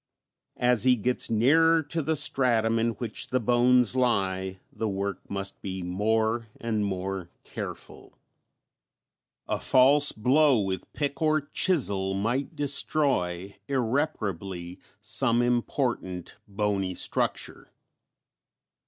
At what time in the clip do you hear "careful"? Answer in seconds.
7.43-8.17